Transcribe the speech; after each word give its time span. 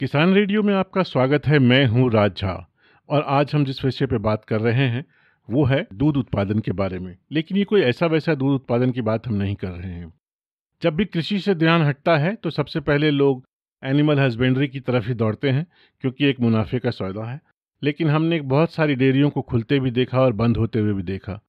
किसान 0.00 0.32
रेडियो 0.34 0.62
में 0.62 0.72
आपका 0.74 1.02
स्वागत 1.02 1.46
है। 1.46 1.58
मैं 1.58 1.84
हूँ 1.86 2.10
राज 2.10 2.36
झा 2.36 2.52
और 3.08 3.22
आज 3.22 3.52
हम 3.54 3.64
जिस 3.64 3.84
विषय 3.84 4.06
पे 4.06 4.18
बात 4.18 4.44
कर 4.44 4.60
रहे 4.60 4.86
हैं, 4.86 5.04
वो 5.48 5.64
है 5.64 5.86
दूध 5.94 6.16
उत्पादन 6.16 6.58
के 6.58 6.72
बारे 6.72 6.98
में। 6.98 7.16
लेकिन 7.32 7.58
ये 7.58 7.64
कोई 7.64 7.80
ऐसा 7.80 8.06
वैसा 8.06 8.34
दूध 8.34 8.54
उत्पादन 8.54 8.90
की 8.90 9.00
बात 9.00 9.26
हम 9.26 9.34
नहीं 9.34 9.54
कर 9.54 9.68
रहे 9.68 9.90
हैं। 9.90 10.12
जब 10.82 10.94
भी 10.94 11.04
कृषि 11.04 11.38
से 11.38 11.54
ध्यान 11.54 11.82
हटता 11.82 12.16
है 12.16 12.34
तो 12.34 12.50
सबसे 12.50 12.80
पहले 12.80 13.10
लोग 13.10 13.44
एनिमल 13.82 14.18
हस्बेंड्री 14.18 14.68
की 14.68 14.80
तरफ़ 14.80 15.06
ही 15.08 15.14
दौड़ते 15.14 15.50
हैं, 15.50 15.66
क्योंकि 16.00 16.26
एक 16.26 16.40
मुनाफे 16.40 16.78
का 16.78 16.90
सौदा 16.90 17.24
है। 17.24 17.40
लेकिन 17.82 18.10
हमने 18.10 18.40
बहुत 18.40 18.72
सारी 18.72 18.94
डेयरियों 18.94 19.30
को 19.30 19.42
खुलते 19.42 19.80
भी 19.80 19.90
देखा 19.90 20.20
और 20.20 20.32
बंद 20.32 20.56
होते 20.56 20.78
हुए 20.78 20.92
भी 20.92 21.02
देखा। 21.02 21.40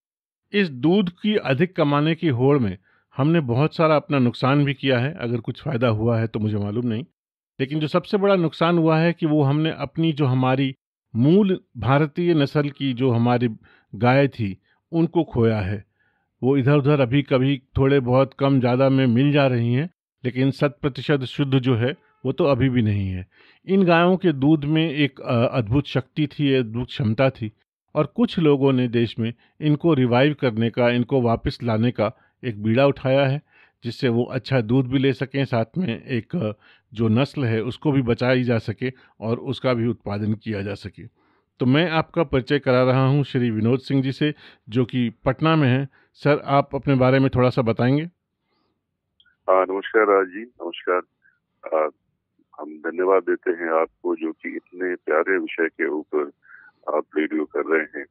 इस 0.54 0.70
दूध 0.70 1.10
की 1.22 1.36
अधिक 1.36 1.76
कमाने 1.76 2.16
की 2.16 2.28
होड़ 2.28 2.58
में 2.60 2.78
हमने 3.16 3.40
बहुत 3.48 3.76
सारा 3.76 3.96
अपना 3.96 4.20
नुकसान 4.20 4.66
भी 4.66 4.74
किया 4.74 5.00
है। 5.00 5.14
अगर 5.14 5.40
कुछ 5.40 5.64
फ़ायदा 5.64 5.88
हुआ 5.88 6.20
है 6.20 6.28
तो 6.28 6.40
मुझे 6.40 6.58
मालूम 6.58 6.88
नहीं। 6.88 7.06
लेकिन 7.60 7.80
जो 7.80 7.88
सबसे 7.88 8.18
बड़ा 8.18 8.36
नुकसान 8.36 8.78
हुआ 8.78 8.98
है 9.00 9.14
कि 9.14 9.26
वो 9.26 9.42
हमने 9.44 9.72
अपनी 9.80 10.12
जो 10.14 10.26
हमारी 10.26 10.74
मूल 11.14 11.60
भारतीय 11.78 12.34
नस्ल 12.34 12.70
की 12.70 12.94
जो 12.94 13.12
हमारी 13.12 13.50
गाय 13.94 14.28
थी, 14.28 14.58
उनको 14.92 15.24
खोया 15.24 15.60
है। 15.60 15.84
वो 16.42 16.56
इधर 16.58 16.78
उधर 16.78 17.00
अभी 17.00 17.22
कभी 17.22 17.58
थोड़े 17.78 18.00
बहुत 18.02 18.34
कम 18.40 18.60
ज़्यादा 18.60 18.90
में 18.90 19.06
मिल 19.08 19.32
जा 19.32 19.46
रही 19.48 19.74
हैं, 19.74 19.90
लेकिन 20.24 20.52
शत 20.52 20.78
प्रतिशत 20.82 21.24
शुद्ध 21.26 21.60
जो 21.60 21.76
है, 21.76 21.96
वो 22.26 22.32
तो 22.32 22.46
अभी 22.46 22.70
भी 22.70 22.82
नहीं 22.82 23.08
है। 23.08 23.26
इन 23.68 23.84
गायों 23.84 24.18
के 24.18 24.32
दूध 24.34 24.66
में 24.66 24.90
एक 24.90 25.22
अद्भुत 25.22 25.88
शक्ति 25.88 26.28
थी 26.30 26.54
अद्भुत 26.56 26.88
क्षमता 26.88 27.30
थी 27.30 27.52
और 27.96 28.06
कुछ 28.16 28.38
लोगों 28.40 28.72
ने 28.74 28.88
देश 28.88 29.16
में 29.20 29.34
इनको 29.62 29.94
रिवाइव 29.94 30.36
करने 30.42 30.70
का, 30.70 30.90
इनको 30.90 31.22
वापस 31.22 31.60
लाने 31.64 31.92
का 31.92 32.12
एक 32.44 32.62
बीड़ा 32.64 32.86
उठाया 32.86 33.26
है। 33.26 33.42
जिससे 33.86 34.10
वो 34.10 34.24
अच्छा 34.24 34.62
दूध 34.62 34.88
भी 34.88 35.00
ले 35.00 35.14
सकें, 35.14 35.46
साथ 35.46 35.66
में 35.78 36.04
एक, 36.04 36.56
जो 36.94 37.08
नस्ल 37.08 37.44
है, 37.46 37.62
उसको 37.62 37.92
भी 37.92 38.02
बचाई 38.02 38.44
जा 38.44 38.58
सके 38.58 38.92
और 39.20 39.40
उसका 39.40 39.74
भी 39.74 39.88
उत्पादन 39.88 40.34
किया 40.34 40.62
जा 40.62 40.74
सके। 40.74 41.04
तो 41.60 41.66
मैं 41.66 41.90
आपका 41.90 42.24
परिचय 42.24 42.60
करा 42.60 42.84
रहा 42.84 43.08
हूँ 43.08 43.24
श्री 43.24 43.52
विनोद 43.52 43.80
सिंह 43.80 44.02
जी 44.04 44.12
से, 44.12 44.34
जो 44.70 44.86
कि 44.86 45.10
पटना 45.26 45.56
में 45.56 45.68
हैं। 45.68 45.90
सर, 46.14 46.42
आप 46.46 46.76
अपने 46.76 46.96
बारे 46.96 47.20
में 47.20 47.30
थोड़ा 47.36 47.50
सा 47.50 47.62
बताएँगे? 47.62 48.10
नमस्कार 49.50 50.26
जी, 50.26 50.42
नमस्कार। 50.42 51.02
हम 52.60 52.78
धन्यवाद 52.78 53.24
देते 53.24 53.52
हैं 53.52 53.82
आपको, 53.82 54.16
जो 54.16 54.32
कि 54.32 54.50
इतने 54.56 54.96
प्यारे 54.96 55.38
विषय 55.38 55.68
के 55.68 55.88
ऊपर 55.88 56.32
आप 56.98 57.04
रेडियो 57.18 57.46
कर 57.46 57.64
रहे 57.66 58.00
हैं। 58.00 58.06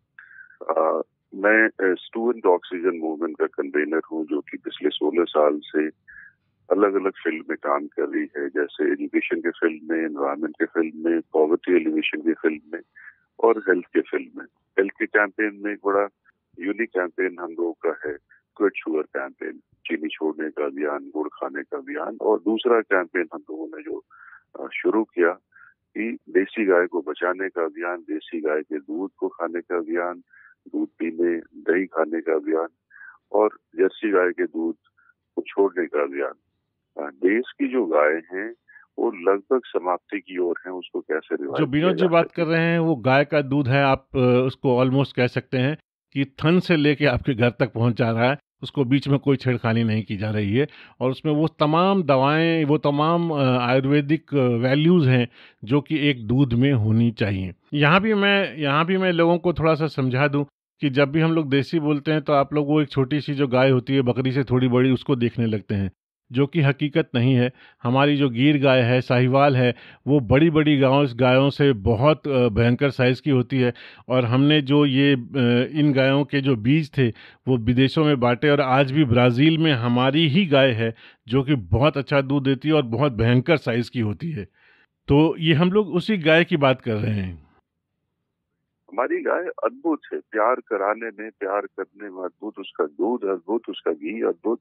मैं 1.43 1.95
स्टूडेंट 2.01 2.47
ऑक्सीजन 2.47 2.99
मूवमेंट 3.03 3.37
का 3.39 3.47
कन्वेनर 3.47 4.01
हूँ, 4.11 4.25
जो 4.27 4.41
कि 4.41 4.57
पिछले 4.65 4.91
16 4.97 5.25
साल 5.29 5.59
से 5.65 5.87
अलग 6.69 6.95
अलग 6.95 7.13
फ़ील्ड 7.23 7.45
में 7.51 7.57
काम 7.63 7.87
कर 7.87 8.09
रही 8.09 8.27
है, 8.37 8.49
जैसे 8.49 8.91
एजुकेशन 8.93 9.41
के 9.41 9.51
फ़ील्ड 9.51 9.91
में 9.91 9.99
एनवायरमेंट 9.99 10.55
के 10.55 10.65
फ़ील्ड 10.65 10.95
में 11.07 11.21
पॉवर्टी 11.33 11.75
एलिवेशन 11.77 12.21
के 12.21 12.33
फ़ील्ड 12.33 12.63
में 12.75 12.81
और 13.39 13.59
हेल्थ 13.69 13.87
के 13.95 14.01
फ़ील्ड 14.01 14.39
में। 14.39 14.45
हेल्थ 14.79 14.93
के 14.99 15.07
कैंपेन 15.07 15.59
में 15.65 15.73
एक 15.73 15.81
बड़ा 15.87 16.07
यूनिक 16.59 16.91
कैंपेन 16.91 17.37
हम 17.41 17.51
लोगों 17.51 17.73
का 17.87 17.97
है 18.07 18.17
क्विट 18.57 18.77
शुगर 18.77 19.03
कैंपेन 19.03 19.59
चीनी 19.87 20.09
छोड़ने 20.09 20.51
का 20.51 20.65
अभियान, 20.65 21.11
गुड़ 21.15 21.29
खाने 21.29 21.63
का 21.63 21.79
अभियान 21.79 22.17
और 22.21 22.39
दूसरा 22.39 22.81
कैंपेन 22.81 23.27
हम 23.35 23.43
लोगों 23.51 23.67
ने 23.67 23.83
जो 23.83 24.69
शुरू 24.73 25.03
किया 25.05 25.33
कि 25.97 26.11
देसी 26.31 26.65
गाय 26.67 26.87
को 26.87 27.01
बचाने 27.11 27.49
का 27.49 27.65
अभियान, 27.65 27.97
देसी 27.97 28.41
गाय 28.41 28.63
के 28.63 28.79
दूध 28.79 29.11
को 29.19 29.29
खाने 29.29 29.61
का 29.61 29.77
अभियान 29.77 30.23
दूध 30.67 30.89
पीने 30.99 31.37
दही 31.69 31.87
खाने 31.87 32.21
का 32.21 32.35
अभियान 32.35 32.69
और 33.33 33.59
जर्सी 33.79 34.11
गाय 34.11 34.31
के 34.31 34.45
दूध 34.47 34.75
को 35.37 35.43
छोड़ने 35.43 35.87
का 35.87 36.03
अभियान। 36.03 36.33
देश 37.25 37.53
की 37.59 37.69
जो 37.69 37.85
गाय 37.87 38.21
हैं 38.33 38.51
वो 38.99 39.11
लगभग 39.29 39.61
समाप्ति 39.67 40.19
की 40.21 40.39
ओर 40.39 40.61
है 40.67 40.73
उसको 40.73 41.01
कैसे 41.01 41.37
जो 41.37 41.67
विनोद 41.67 41.97
जी 41.97 42.09
बात 42.09 42.31
कर 42.33 42.47
रहे 42.47 42.61
हैं 42.61 42.79
वो 42.79 42.95
गाय 43.07 43.25
का 43.25 43.41
दूध 43.43 43.69
है 43.69 43.83
आप 43.85 44.17
उसको 44.17 44.77
ऑलमोस्ट 44.79 45.17
कह 45.17 45.27
सकते 45.27 45.59
हैं 45.59 45.77
कि 46.15 46.25
थन 46.45 46.59
से 46.61 46.77
लेके 46.77 47.07
आपके 47.07 47.35
घर 47.35 47.51
तक 47.51 47.73
पहुँच 47.73 47.97
जा 47.97 48.11
रहा 48.11 48.31
है 48.31 48.39
उसको 48.63 48.85
बीच 48.85 49.09
में 49.09 49.19
कोई 49.19 49.37
छेड़खानी 49.37 49.83
नहीं 49.85 50.03
की 50.03 50.17
जा 50.17 50.31
रही 50.31 50.55
है 50.55 50.67
और 51.01 51.11
उसमें 51.11 51.33
वो 51.33 51.49
तमाम 51.61 52.03
दवाएँ 52.03 52.65
वो 52.65 52.79
तमाम 52.79 53.33
आयुर्वेदिक 53.33 54.35
वैल्यूज़ 54.63 55.09
हैं 55.09 55.27
जो 55.65 55.81
कि 55.81 55.99
एक 56.11 56.27
दूध 56.27 56.53
में 56.55 56.73
होनी 56.73 57.11
चाहिए। 57.11 57.53
यहाँ 57.75 58.01
भी 58.01 58.15
मैं 58.15 58.57
यहाँ 58.57 58.85
भी 58.87 58.97
मैं 58.99 59.13
लोगों 59.13 59.39
को 59.39 59.53
थोड़ा 59.53 59.75
सा 59.75 59.87
समझा 59.87 60.29
दूँ 60.29 60.45
कि 60.85 60.91
जब 60.91 61.11
भी 61.11 61.21
हम 61.21 61.33
लोग 61.33 61.49
देसी 61.51 61.79
बोलते 61.81 62.13
हैं 62.13 62.23
तो 62.23 62.33
आप 62.33 62.53
लोग 62.55 62.69
वो 62.69 62.81
एक 62.81 62.89
छोटी 62.91 63.21
सी 63.21 63.35
जो 63.35 63.47
गाय 63.49 63.71
होती 63.71 63.95
है, 63.95 64.03
बकरी 64.03 64.33
से 64.33 64.43
थोड़ी 64.45 64.69
बड़ी, 64.69 64.91
उसको 64.91 65.17
देखने 65.17 65.47
लगते 65.47 65.75
हैं, 65.75 65.91
जो 66.31 66.47
कि 66.47 66.61
हकीकत 66.61 67.09
नहीं 67.15 67.35
है। 67.35 67.51
हमारी 67.83 68.17
जो 68.17 68.29
गिर 68.31 68.59
गाय 68.59 68.81
है, 68.83 69.01
साहिवाल 69.01 69.57
है, 69.57 69.75
वो 70.07 70.19
बड़ी 70.23 70.51
बड़ी 70.51 70.77
गाँव 70.79 71.07
गायों 71.17 71.49
से 71.51 71.73
बहुत 71.73 72.29
भयंकर 72.29 72.91
साइज़ 72.91 73.23
की 73.23 73.31
होती 73.31 73.59
है 73.59 73.73
और 74.09 74.25
हमने 74.25 74.61
जो 74.63 74.85
ये 74.87 75.13
इन 75.13 75.93
गायों 75.93 76.25
के 76.25 76.41
जो 76.41 76.57
बीज 76.59 76.91
थे, 76.99 77.09
वो 77.09 77.57
विदेशों 77.59 78.05
में 78.05 78.19
बांटे 78.21 78.51
और 78.51 78.61
आज 78.61 78.93
भी 78.93 79.05
ब्राज़ील 79.07 79.59
में 79.59 79.73
हमारी 79.75 80.27
ही 80.29 80.45
गाय 80.47 80.71
है, 80.73 80.95
जो 81.27 81.43
कि 81.43 81.55
बहुत 81.55 81.97
अच्छा 81.97 82.21
दूध 82.23 82.45
देती 82.45 82.69
है 82.69 82.75
और 82.75 82.83
बहुत 82.89 83.13
भयंकर 83.15 83.57
साइज़ 83.59 83.91
की 83.91 84.01
होती 84.01 84.31
है। 84.31 84.45
तो 85.09 85.37
ये 85.39 85.55
हम 85.55 85.73
लोग 85.73 85.95
उसी 85.95 86.17
गाय 86.19 86.45
की 86.45 86.57
बात 86.59 86.81
कर 86.81 86.95
रहे 86.95 87.15
हैं। 87.15 87.44
हमारी 88.95 89.21
गाय 89.23 89.45
अद्भुत 89.65 90.01
है। 90.13 90.19
प्यार 90.21 90.55
कराने 90.55 91.07
में, 91.07 91.31
प्यार 91.31 91.61
करने 91.61 92.11
में 92.11 92.23
अद्भुत, 92.23 92.59
उसका 92.59 92.85
दूध 92.85 93.25
अद्भुत, 93.25 93.63
उसका 93.69 93.93
घी 93.93 94.23
अद्भुत, 94.23 94.61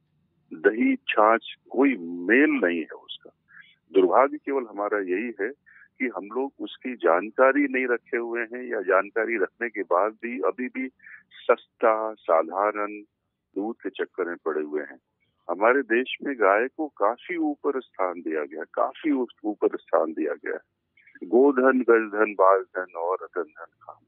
दही, 0.53 0.95
छाछ, 0.95 1.55
कोई 1.69 1.89
मेल 1.99 2.49
नहीं 2.49 2.79
है 2.79 2.95
उसका। 2.95 3.29
दुर्भाग्य 3.93 4.37
केवल 4.37 4.65
हमारा 4.69 4.99
यही 4.99 5.33
है 5.41 5.49
कि 5.99 6.07
हम 6.07 6.25
लोग 6.25 6.53
उसकी 6.59 6.95
जानकारी 6.95 7.67
नहीं 7.67 7.87
रखे 7.87 8.17
हुए 8.17 8.41
हैं 8.41 8.63
या 8.71 8.81
जानकारी 8.81 9.37
रखने 9.37 9.69
के 9.69 9.81
बाद 9.81 10.11
भी 10.11 10.39
अभी 10.39 10.67
भी 10.67 10.87
सस्ता, 11.31 12.13
साधारण 12.13 13.01
दूध 13.55 13.75
के 13.75 13.89
चक्कर 13.89 14.25
में 14.25 14.37
पड़े 14.45 14.61
हुए 14.61 14.81
हैं। 14.81 14.99
हमारे 15.49 15.81
देश 15.81 16.17
में 16.23 16.35
गाय 16.35 16.67
को 16.67 16.87
काफ़ी 16.87 17.37
ऊपर 17.37 17.81
स्थान 17.81 18.21
दिया 18.21 18.43
गया, 18.43 18.63
काफ़ी 18.73 19.11
ऊपर 19.43 19.77
स्थान 19.77 20.13
दिया 20.13 20.33
गया 20.33 20.59
गोधन 21.23 21.81
गजधन 21.81 22.33
बाल 22.33 22.61
धन 22.61 22.93
और 22.97 23.17
रतन 23.23 23.41
धन 23.41 23.71
काम 23.81 24.05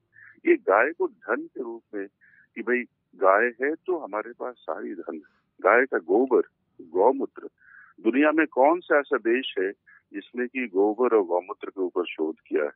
ये 0.48 0.56
गाय 0.56 0.92
को 0.92 1.08
धन 1.08 1.42
के 1.42 1.64
रूप 1.64 1.84
में 1.96 2.08
कि 2.56 2.62
भाई 2.62 2.82
गाय 3.16 3.46
है 3.46 3.76
तो 3.76 3.98
हमारे 3.98 4.32
पास 4.32 4.56
सारी 4.56 4.94
धन 4.96 5.18
गाय 5.62 5.86
का 5.86 5.98
गोबर 5.98 6.42
गौमूत्र। 6.82 7.48
दुनिया 8.02 8.32
में 8.32 8.48
कौन 8.48 8.80
सा 8.80 9.00
ऐसा 9.00 9.18
देश 9.18 9.56
है 9.60 9.72
जिसने 10.14 10.48
की 10.48 10.68
गोबर 10.68 11.16
और 11.16 11.24
गौमूत्र 11.24 11.70
के 11.70 11.82
ऊपर 11.82 12.06
शोध 12.06 12.36
किया 12.48 12.64
है? 12.64 12.72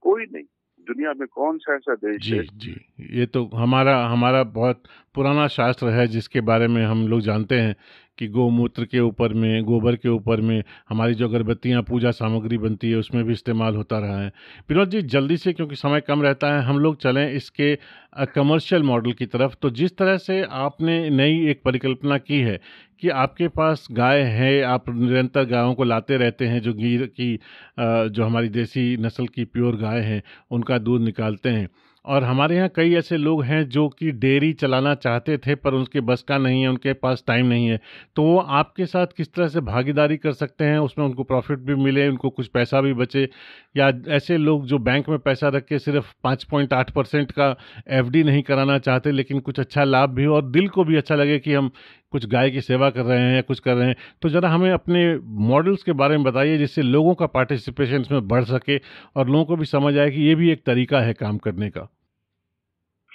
कोई 0.00 0.24
नहीं। 0.32 0.44
दुनिया 0.80 1.12
में 1.12 1.28
कौन 1.28 1.58
सा 1.58 1.74
ऐसा 1.74 1.94
देश 1.94 2.22
जी, 2.22 2.36
है? 2.36 2.42
जी। 2.42 2.80
ये 3.00 3.26
तो 3.26 3.44
हमारा 3.44 4.06
हमारा 4.06 4.42
बहुत 4.44 4.82
पुराना 5.14 5.48
शास्त्र 5.48 5.86
है 5.86 6.06
जिसके 6.06 6.40
बारे 6.40 6.68
में 6.68 6.84
हम 6.84 7.08
लोग 7.08 7.20
जानते 7.20 7.54
हैं 7.54 7.76
कि 8.18 8.28
गौमूत्र 8.28 8.84
के 8.84 9.00
ऊपर 9.00 9.32
में, 9.34 9.62
गोबर 9.64 9.96
के 9.96 10.08
ऊपर 10.08 10.40
में 10.40 10.62
हमारी 10.88 11.14
जो 11.14 11.28
अगरबत्तियाँ, 11.28 11.82
पूजा 11.82 12.10
सामग्री 12.12 12.58
बनती 12.58 12.90
है, 12.90 12.96
उसमें 12.96 13.24
भी 13.24 13.32
इस्तेमाल 13.32 13.76
होता 13.76 13.98
रहा 13.98 14.20
है। 14.20 14.32
विनोद 14.70 14.90
जी, 14.90 15.02
जल्दी 15.04 15.36
से, 15.36 15.52
क्योंकि 15.52 15.76
समय 15.76 16.00
कम 16.00 16.22
रहता 16.22 16.54
है, 16.54 16.62
हम 16.62 16.78
लोग 16.78 16.96
चलें 16.96 17.30
इसके 17.30 17.74
कमर्शियल 18.34 18.82
मॉडल 18.82 19.12
की 19.12 19.26
तरफ़। 19.26 19.54
तो 19.62 19.70
जिस 19.72 19.96
तरह 19.96 20.16
से 20.18 20.42
आपने 20.42 20.98
नई 21.10 21.46
एक 21.50 21.62
परिकल्पना 21.64 22.18
की 22.18 22.40
है 22.40 22.60
कि 23.00 23.08
आपके 23.10 23.48
पास 23.48 23.86
गाय 23.92 24.20
है, 24.22 24.60
आप 24.62 24.88
निरंतर 24.90 25.44
गायों 25.46 25.74
को 25.74 25.84
लाते 25.84 26.16
रहते 26.16 26.46
हैं, 26.46 26.60
जो 26.60 26.72
गिर 26.74 27.06
की 27.06 27.34
जो 27.78 28.24
हमारी 28.24 28.48
देसी 28.48 28.96
नस्ल 28.96 29.26
की 29.26 29.44
प्योर 29.46 29.76
गाय 29.76 30.00
हैं, 30.00 30.22
उनका 30.50 30.78
दूध 30.78 31.02
निकालते 31.02 31.48
हैं 31.48 31.68
और 32.06 32.24
हमारे 32.24 32.56
यहाँ 32.56 32.68
कई 32.76 32.94
ऐसे 32.94 33.16
लोग 33.16 33.42
हैं 33.44 33.68
जो 33.68 33.88
कि 33.88 34.10
डेयरी 34.12 34.52
चलाना 34.52 34.94
चाहते 34.94 35.36
थे, 35.38 35.54
पर 35.54 35.74
उनके 35.74 36.00
बस 36.00 36.22
का 36.22 36.38
नहीं 36.38 36.62
है, 36.62 36.68
उनके 36.68 36.92
पास 36.92 37.24
टाइम 37.26 37.46
नहीं 37.46 37.66
है। 37.68 37.80
तो 38.16 38.22
वो 38.22 38.38
आपके 38.38 38.86
साथ 38.86 39.06
किस 39.16 39.32
तरह 39.34 39.48
से 39.48 39.60
भागीदारी 39.60 40.16
कर 40.16 40.32
सकते 40.32 40.64
हैं? 40.64 40.78
उसमें 40.78 41.04
उनको 41.06 41.24
प्रॉफिट 41.24 41.58
भी 41.58 41.74
मिले, 41.74 42.08
उनको 42.08 42.30
कुछ 42.30 42.46
पैसा 42.46 42.80
भी 42.80 42.92
बचे, 42.92 43.28
या 43.76 43.90
ऐसे 44.08 44.36
लोग 44.38 44.66
जो 44.66 44.78
बैंक 44.78 45.08
में 45.08 45.18
पैसा 45.18 45.48
रख 45.48 45.64
के 45.64 45.78
सिर्फ़ 45.78 46.12
पाँच 46.24 46.44
पॉइंट 46.44 46.72
आठ 46.72 46.90
परसेंट 46.90 47.32
का 47.32 47.54
एफडी 47.90 48.22
नहीं 48.24 48.42
कराना 48.42 48.78
चाहते, 48.78 49.10
लेकिन 49.12 49.40
कुछ 49.40 49.60
अच्छा 49.60 49.84
लाभ 49.84 50.10
भी 50.10 50.24
हो 50.24 50.34
और 50.34 50.50
दिल 50.50 50.68
को 50.68 50.84
भी 50.84 50.96
अच्छा 50.96 51.14
लगे 51.14 51.38
कि 51.38 51.54
हम 51.54 51.70
कुछ 52.12 52.26
गाय 52.26 52.50
की 52.50 52.60
सेवा 52.60 52.90
कर 52.90 53.04
रहे 53.04 53.18
हैं 53.20 53.34
या 53.34 53.40
कुछ 53.42 53.60
कर 53.60 53.74
रहे 53.74 53.88
हैं। 53.88 53.96
तो 54.22 54.28
ज़रा 54.28 54.48
हमें 54.48 54.70
अपने 54.70 55.18
मॉडल्स 55.48 55.82
के 55.82 55.92
बारे 55.92 56.16
में 56.16 56.24
बताइए, 56.24 56.58
जिससे 56.58 56.82
लोगों 56.82 57.14
का 57.14 57.26
पार्टिसिपेशन 57.26 58.00
इसमें 58.00 58.28
बढ़ 58.28 58.44
सके 58.44 58.78
और 59.16 59.28
लोगों 59.28 59.44
को 59.44 59.56
भी 59.56 59.64
समझ 59.64 59.96
आए 59.98 60.10
कि 60.10 60.22
ये 60.22 60.34
भी 60.34 60.50
एक 60.50 60.64
तरीका 60.66 61.00
है 61.00 61.12
काम 61.14 61.38
करने 61.38 61.70
का। 61.70 61.88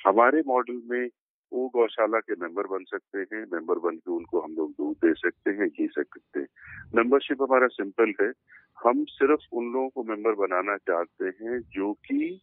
हमारे 0.08 0.44
मॉडल 0.48 0.82
में 0.86 1.10
वो 1.54 1.70
गौशाला 1.70 2.20
के 2.20 2.34
मेंबर 2.34 2.64
बन 2.68 2.84
सकते 2.84 3.36
हैं, 3.36 3.46
मेंबर 3.54 3.80
बन 3.80 3.96
के 3.96 4.12
उनको 4.12 4.40
हम 4.40 4.56
लोग 4.56 4.72
दूध 4.72 4.96
दे 4.96 5.14
सकते 5.14 5.52
हैं 5.52 5.70
घी 5.70 5.88
सकते 5.88 6.40
हैं। 6.40 6.48
मेंबरशिप 6.96 7.42
हमारा 7.42 7.68
सिंपल 7.68 8.14
है। 8.22 8.34
हम 8.86 9.06
सिर्फ़ 9.06 9.56
उन 9.56 9.72
लोगों 9.72 9.90
को 9.90 10.04
मेंबर 10.04 10.32
बनाना 10.32 10.78
चाहते 10.78 11.26
हैं 11.26 11.60
जो 11.60 11.94
कि 11.94 12.42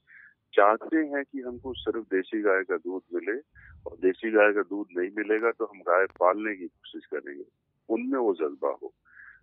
चाहते 0.55 0.97
हैं 0.97 1.25
कि 1.25 1.41
हमको 1.41 1.73
सिर्फ़ 1.73 2.07
देसी 2.07 2.41
गाय 2.41 2.63
का 2.63 2.77
दूध 2.77 3.03
मिले 3.15 3.39
और 3.87 3.97
देसी 3.97 4.31
गाय 4.31 4.53
का 4.53 4.63
दूध 4.63 4.87
नहीं 4.99 5.11
मिलेगा 5.19 5.51
तो 5.51 5.65
हम 5.65 5.81
गाय 5.81 6.07
पालने 6.07 6.57
की 6.57 6.67
कोशिश 6.67 7.07
करेंगे। 7.07 7.45
उनमें 7.89 8.19
वो 8.19 8.35
जज्बा 8.35 8.79
हो। 8.83 8.95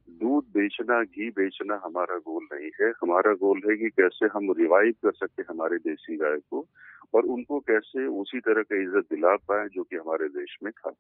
दूध 0.07 0.43
बेचना, 0.53 1.01
घी 1.03 1.29
बेचना 1.29 1.79
हमारा 1.85 2.17
गोल 2.17 2.43
नहीं 2.53 2.69
है। 2.81 2.89
हमारा 3.01 3.33
गोल 3.33 3.61
है 3.69 3.75
कि 3.77 3.89
कैसे 3.89 4.25
हम 4.25 4.51
रिवाइव 4.57 4.93
कर 5.03 5.11
सकते 5.11 5.43
हमारे 5.49 5.77
देसी 5.77 6.15
गाय 6.17 6.37
को 6.49 6.65
और 7.13 7.25
उनको 7.25 7.59
कैसे 7.59 8.05
उसी 8.21 8.39
तरह 8.39 8.63
का 8.63 8.81
इज़्ज़त 8.81 9.07
दिला 9.11 9.35
पाए 9.47 9.67
जो 9.67 9.83
कि 9.83 9.95
हमारे 9.95 10.27
देश 10.29 10.57
में 10.63 10.71
था। 10.71 10.93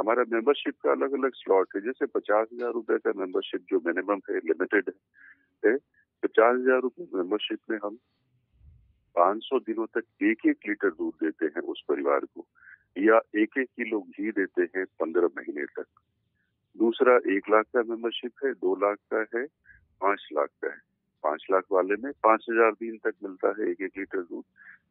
हमारा 0.00 0.24
मेंबरशिप 0.32 0.74
का 0.84 0.90
अलग 0.90 1.12
अलग 1.12 1.34
स्लॉट 1.34 1.68
है। 1.76 1.80
जैसे 1.82 2.06
पचास 2.06 2.48
हज़ार 2.52 2.72
रुपए 2.72 2.98
का 2.98 3.12
मेंबरशिप 3.16 3.64
जो 3.70 3.80
मिनिमम 3.86 4.20
है 4.30 4.38
लिमिटेड 4.38 4.92
है, 5.62 5.76
पचास 6.22 6.56
हज़ार 6.60 6.80
रुपए 6.80 7.06
मेंबरशिप 7.14 7.58
में 7.70 7.78
हम 7.84 7.98
500 9.16 9.58
दिनों 9.60 9.86
तक 9.86 10.04
एक 10.22 10.46
एक 10.46 10.68
लीटर 10.68 10.90
दूध 10.90 11.14
देते 11.24 11.46
हैं 11.46 11.62
उस 11.68 11.82
परिवार 11.88 12.24
को 12.34 12.46
या 12.98 13.20
एक 13.36 13.58
एक 13.58 13.68
किलो 13.76 14.00
घी 14.00 14.30
देते 14.32 14.62
हैं 14.76 14.84
पंद्रह 15.00 15.28
महीने 15.36 15.64
तक। 15.64 15.86
दूसरा 16.78 17.16
एक 17.34 17.48
लाख 17.50 17.64
का 17.74 17.82
मेंबरशिप 17.82 18.44
है, 18.44 18.52
दो 18.54 18.74
लाख 18.76 18.98
का 19.14 19.24
है, 19.34 19.44
पाँच 20.00 20.28
लाख 20.32 20.48
का 20.62 20.68
है। 20.68 20.80
पाँच 21.24 21.46
लाख 21.50 21.64
वाले 21.72 21.94
में 22.02 22.12
पाँच 22.24 22.46
हज़ार 22.50 22.72
दिन 22.72 22.98
तक 23.04 23.14
मिलता 23.24 23.48
है, 23.58 23.70
एक 23.70 23.80
एक 23.82 23.98
लीटर 23.98 24.20
दूध, 24.22 24.44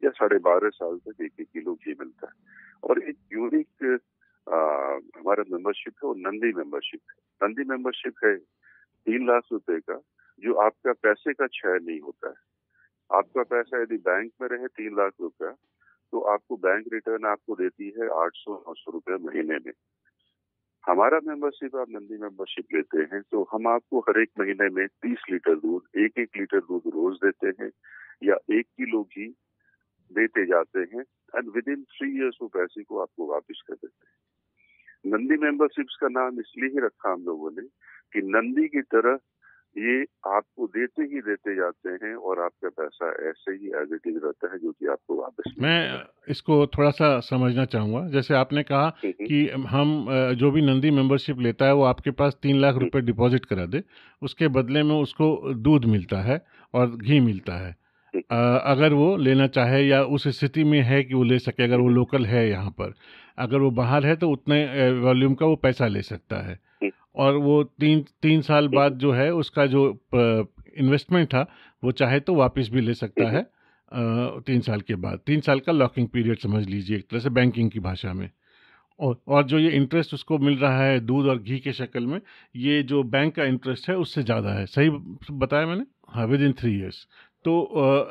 या 0.04 0.10
साढ़े 0.10 0.38
बारह 0.40 0.68
साल 0.70 0.98
तक 1.06 1.20
एक 1.22 1.40
एक 1.40 1.48
किलो 1.52 1.74
घी 1.74 1.94
मिलता 2.00 2.26
है। 2.26 2.32
और 2.82 3.02
एक 3.02 3.16
यूनिक 3.32 4.00
हमारा 4.46 5.44
मेंबरशिप 5.50 5.94
है, 5.94 6.08
वो 6.08 6.14
नंदी 6.18 6.52
मेंबरशिप 6.52 7.00
है। 7.10 7.16
नंदी 7.40 7.64
मेंबरशिप 7.70 8.24
है 8.24 8.36
तीन 8.36 9.26
लाख 9.26 9.42
रुपए 9.52 9.78
का, 9.80 10.00
जो 10.42 10.54
आपका 10.60 10.92
पैसे 11.02 11.32
का 11.32 11.46
क्षय 11.46 11.78
नहीं 11.82 12.00
होता 12.00 12.28
है। 12.28 12.46
आपका 13.10 13.42
पैसा 13.50 13.82
यदि 13.82 13.96
बैंक 14.04 14.30
में 14.40 14.48
रहे 14.48 14.66
तीन 14.68 14.96
लाख 14.96 15.12
रुपया 15.20 15.50
तो 16.12 16.20
आपको 16.32 16.56
बैंक 16.56 16.84
रिटर्न 16.92 17.26
आपको 17.26 17.54
देती 17.56 17.88
है 17.98 18.08
आठ 18.22 18.30
सौ, 18.34 18.54
नौ 18.54 18.74
सौ 18.74 18.92
रुपये 18.92 19.16
महीने 19.16 19.58
में। 19.66 19.72
हमारा 20.84 21.18
मेंबरशिप 21.24 21.74
आप 21.76 21.90
नंदी 21.90 22.16
मेंबरशिप 22.18 22.74
लेते 22.74 23.02
हैं 23.12 23.20
तो 23.32 23.42
हम 23.52 23.66
आपको 23.68 24.00
हर 24.00 24.20
एक 24.20 24.30
महीने 24.40 24.68
में 24.74 24.86
तीस 25.02 25.22
लीटर 25.30 25.54
दूध 25.54 25.98
एक 26.00 26.18
एक 26.18 26.36
लीटर 26.36 26.60
दूध 26.60 26.82
रोज 26.86 27.16
देते 27.24 27.48
हैं, 27.62 27.70
या 28.22 28.36
एक 28.58 28.66
किलो 28.66 29.02
घी 29.02 29.26
देते 30.10 30.44
जाते 30.46 30.80
हैं 30.94 31.02
and 31.34 31.50
with 31.54 31.68
in 31.68 31.82
three 31.82 32.10
years 32.18 32.38
वो 32.42 32.48
पैसे 32.48 32.82
को 32.82 33.00
आपको 33.00 33.26
वापस 33.32 33.62
कर 33.66 33.74
देते 33.74 34.06
हैं। 34.06 35.12
नंदी 35.12 35.36
मेंबरशिप्स 35.36 35.96
का 36.00 36.08
नाम 36.08 36.40
इसलिए 36.40 36.70
ही 36.70 36.86
रखा 36.86 37.12
हम 37.12 37.24
लोगों 37.24 37.50
ने 37.50 37.66
कि 38.12 38.26
नंदी 38.28 38.66
की 38.68 38.82
तरह 38.94 39.18
ये 39.78 40.02
आपको 40.26 40.66
देते 40.66 41.02
ही 41.02 41.20
देते 41.20 41.54
जाते 41.56 41.90
हैं 42.04 42.14
और 42.14 42.40
आपका 42.42 42.68
पैसा 42.68 43.08
ऐसे 43.28 43.52
ही 43.52 43.66
एज 43.82 43.88
इट 43.94 44.06
इज़ 44.06 44.18
रहता 44.24 44.52
है 44.52 44.58
जो 44.58 44.70
कि 44.72 44.86
आपको 44.86 45.20
वापस 45.20 45.54
मैं 45.62 46.00
इसको 46.28 46.66
थोड़ा 46.66 46.90
सा 46.90 47.08
समझना 47.20 47.64
चाहूँगा। 47.64 48.06
जैसे 48.08 48.34
आपने 48.34 48.62
कहा 48.62 48.82
हम्म, 48.82 49.08
हम्म। 49.08 49.26
कि 49.26 49.48
हम 49.68 50.06
जो 50.34 50.50
भी 50.50 50.62
नंदी 50.62 50.90
मेंबरशिप 50.90 51.40
लेता 51.40 51.66
है 51.66 51.74
वो 51.74 51.82
आपके 51.84 52.10
पास 52.10 52.36
तीन 52.42 52.60
लाख 52.60 52.74
हम्म। 52.74 52.84
रुपए 52.84 53.00
डिपॉजिट 53.00 53.44
करा 53.44 53.66
दे। 53.66 53.82
उसके 54.22 54.48
बदले 54.48 54.82
में 54.82 54.94
उसको 54.94 55.54
दूध 55.54 55.84
मिलता 55.84 56.22
है 56.22 56.40
और 56.74 56.96
घी 56.96 57.20
मिलता 57.20 57.66
है। 57.66 57.76
अगर 58.14 58.92
वो 58.92 59.16
लेना 59.16 59.46
चाहे 59.46 59.82
या 59.82 60.02
उस 60.16 60.28
स्थिति 60.38 60.64
में 60.64 60.80
है 60.82 61.02
कि 61.04 61.14
वो 61.14 61.22
ले 61.24 61.38
सके 61.38 61.62
अगर 61.64 61.80
वो 61.80 61.88
लोकल 61.88 62.24
है 62.26 62.48
यहाँ 62.48 62.70
पर। 62.70 62.94
अगर 63.38 63.58
वो 63.58 63.70
बाहर 63.70 64.06
है 64.06 64.16
तो 64.16 64.30
उतने 64.30 64.90
वॉल्यूम 65.00 65.34
का 65.34 65.46
वो 65.46 65.56
पैसा 65.56 65.86
ले 65.86 66.02
सकता 66.02 66.36
है। 66.48 66.58
और 67.18 67.36
वो 67.38 67.62
तीन 67.80 68.04
तीन 68.22 68.40
साल 68.42 68.68
बाद 68.68 68.98
जो 68.98 69.12
है 69.12 69.30
उसका 69.34 69.66
जो 69.66 69.86
इन्वेस्टमेंट 70.14 71.28
था 71.28 71.46
वो 71.82 71.92
चाहे 71.92 72.20
तो 72.20 72.34
वापस 72.34 72.68
भी 72.72 72.80
ले 72.80 72.94
सकता 72.94 73.30
है 73.30 73.42
तीन 74.42 74.60
साल 74.60 74.80
के 74.80 74.94
बाद। 74.96 75.20
तीन 75.26 75.40
साल 75.40 75.60
का 75.60 75.72
लॉकिंग 75.72 76.08
पीरियड 76.08 76.38
समझ 76.38 76.66
लीजिए 76.66 76.96
एक 76.96 77.06
तरह 77.10 77.20
से 77.20 77.30
बैंकिंग 77.30 77.70
की 77.70 77.80
भाषा 77.80 78.12
में। 78.14 78.28
और 79.00 79.16
और 79.28 79.44
जो 79.44 79.58
ये 79.58 79.70
इंटरेस्ट 79.72 80.14
उसको 80.14 80.38
मिल 80.38 80.56
रहा 80.58 80.82
है 80.82 80.98
दूध 81.00 81.26
और 81.26 81.38
घी 81.38 81.58
के 81.58 81.72
शक्ल 81.72 82.06
में 82.06 82.20
ये 82.56 82.82
जो 82.82 83.02
बैंक 83.04 83.34
का 83.34 83.44
इंटरेस्ट 83.44 83.88
है 83.88 83.96
उससे 83.96 84.22
ज़्यादा 84.22 84.52
है। 84.52 84.66
सही 84.66 84.90
बताया 85.32 85.66
मैंने? 85.66 85.84
हाँ 86.08 86.26
विद 86.26 86.42
इन 86.42 86.52
थ्री 86.60 86.78
ईयर्स 86.78 87.06
तो 87.44 87.52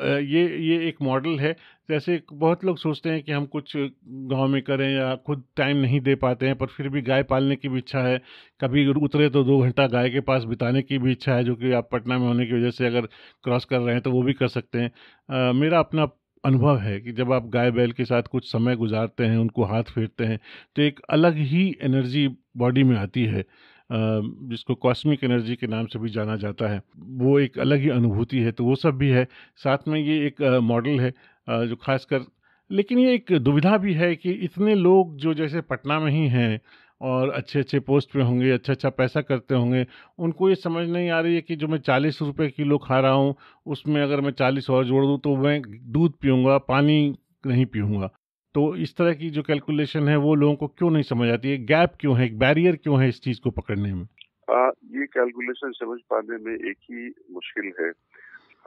ये 0.04 0.44
ये 0.60 0.88
एक 0.88 1.02
मॉडल 1.02 1.40
है 1.40 1.56
जैसे 1.90 2.22
बहुत 2.34 2.64
लोग 2.66 2.78
सोचते 2.78 3.10
हैं 3.10 3.22
कि 3.24 3.32
हम 3.32 3.46
कुछ 3.46 3.74
गाँव 3.76 4.48
में 4.48 4.62
करें 4.62 4.88
या 4.90 5.16
खुद 5.26 5.44
टाइम 5.58 5.78
नहीं 5.78 6.00
दे 6.02 6.16
पाते 6.16 6.46
हैं 6.46 6.56
पर 6.56 6.68
फिर 6.68 6.90
भी 6.90 7.02
गाय 7.02 7.24
पालने 7.24 7.56
की 7.56 7.70
भी 7.70 7.78
इच्छा 7.78 8.00
है। 8.00 8.18
कभी 8.62 8.86
उतरे 8.88 9.30
तो 9.30 9.44
दो 9.44 9.60
घंटा 9.62 9.88
गाय 9.88 10.10
के 10.10 10.20
पास 10.22 10.44
बिताने 10.44 10.82
की 10.82 10.98
भी 10.98 11.12
इच्छा 11.12 11.36
है 11.36 11.44
जो 11.44 11.56
कि 11.56 11.72
आप 11.72 11.90
पटना 11.92 12.18
में 12.18 12.28
होने 12.28 12.46
की 12.46 12.54
वजह 12.54 12.72
से 12.72 12.88
अगर 12.88 13.06
क्रॉस 13.44 13.66
कर 13.66 13.80
रहे 13.80 13.94
हैं 13.94 14.02
तो 14.02 14.12
वो 14.12 14.24
भी 14.24 14.34
कर 14.34 14.48
सकते 14.48 14.80
हैं। 14.80 14.92
आ, 15.30 15.52
मेरा 15.54 15.80
अपना 15.80 16.08
अनुभव 16.44 16.78
है 16.80 17.00
कि 17.02 17.12
जब 17.12 17.32
आप 17.34 17.48
गाय 17.50 17.72
बैल 17.72 17.92
के 17.92 18.06
साथ 18.06 18.24
कुछ 18.24 18.52
समय 18.52 18.76
गुजारते 18.76 19.26
हैं 19.26 19.38
उनको 19.38 19.64
हाथ 19.66 19.84
फेरते 19.86 20.26
हैं 20.26 20.40
तो 20.76 20.82
एक 20.82 21.00
अलग 21.10 21.38
ही 21.38 21.66
एनर्जी 21.82 22.28
बॉडी 22.58 22.84
में 22.84 22.96
आती 22.98 23.24
है। 23.26 23.46
जिसको 23.90 24.76
कॉस्मिक 24.76 25.24
एनर्जी 25.24 25.56
के 25.56 25.68
नाम 25.68 25.86
से 25.86 26.00
भी 26.00 26.10
जाना 26.10 26.36
जाता 26.36 26.68
है 26.68 26.82
वो 27.20 27.38
एक 27.40 27.58
अलग 27.60 27.82
ही 27.82 27.90
अनुभूति 27.90 28.40
है 28.40 28.52
तो 28.52 28.66
वो 28.66 28.76
सब 28.76 28.98
भी 28.98 29.10
है। 29.10 29.28
साथ 29.58 29.88
में 29.88 30.00
ये 30.00 30.26
एक 30.28 30.42
मॉडल 30.64 31.00
है 31.00 31.14
जो 31.50 31.76
खासकर 31.76 32.26
लेकिन 32.72 33.00
ये 33.00 33.14
एक 33.16 33.32
दुविधा 33.32 33.78
भी 33.78 33.94
है 33.94 34.16
कि 34.16 34.32
इतने 34.32 34.76
लोग 34.76 35.18
जो 35.18 35.34
जैसे 35.34 35.62
पटना 35.62 36.00
में 36.00 36.12
ही 36.12 36.28
हैं 36.28 36.62
और 37.02 37.30
अच्छे 37.30 37.60
अच्छे 37.60 37.80
पोस्ट 37.80 38.12
पे 38.14 38.22
होंगे 38.22 38.52
अच्छा 38.52 38.74
अच्छा 38.74 38.90
पैसा 38.90 39.22
करते 39.22 39.56
होंगे 39.56 39.86
उनको 40.20 40.50
ये 40.50 40.56
समझ 40.56 40.90
नहीं 40.90 41.10
आ 41.10 41.20
रही 41.20 41.36
है 41.36 41.42
कि 41.42 41.56
जो 41.56 41.68
मैं 41.68 41.80
चालीस 41.80 42.22
रुपये 42.22 42.48
किलो 42.50 42.78
खा 42.78 43.00
रहा 43.00 43.12
हूँ 43.12 43.36
उसमें 43.66 44.02
अगर 44.02 44.22
मैं 44.22 44.32
चालीस 44.32 44.70
और 44.70 44.86
जोड़ 44.86 45.06
दूँ 45.06 45.20
तो 45.20 45.36
मैं 45.36 45.62
दूध 45.92 46.14
पीऊँगा 46.22 46.58
पानी 46.58 47.18
नहीं 47.46 47.66
पीऊँगा। 47.66 48.10
तो 48.56 48.76
इस 48.76 48.96
तरह 48.98 49.14
की 49.14 49.30
जो 49.30 49.44
कैलकुलेशन 49.44 50.08
है 50.08 50.16
वो 50.18 50.36
लोगों 50.36 50.56
को 50.56 50.68
क्यों 50.68 50.90
नहीं 50.92 51.04
समझ 51.04 51.30
आती 51.30 51.52
है? 51.52 51.58
गैप 51.58 51.94
क्यों 52.00 52.18
है? 52.20 52.26
एक 52.26 52.40
बैरियर 52.40 52.76
क्यों 52.76 53.02
है 53.02 53.10
इस 53.10 53.22
चीज़ 53.22 53.42
को 53.42 53.52
पकड़ने 53.52 53.94
में? 53.94 54.04
आ, 54.52 54.68
ये 54.68 55.06
कैलकुलेशन 55.06 55.72
समझ 55.72 56.00
पाने 56.00 56.38
में 56.38 56.70
एक 56.70 56.78
ही 56.92 57.08
मुश्किल 57.34 57.72
है। 57.82 57.92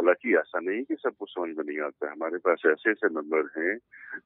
हालाँकि 0.00 0.36
ऐसा 0.36 0.60
नहीं 0.60 0.82
कि 0.82 0.94
सबको 0.94 1.26
समझ 1.26 1.56
में 1.56 1.64
नहीं 1.64 1.80
आता 1.80 2.12
हमारे 2.12 2.38
पास 2.38 2.62
ऐसे 2.66 2.90
ऐसे 2.90 3.08
मेंबर 3.08 3.38
हैं 3.38 3.78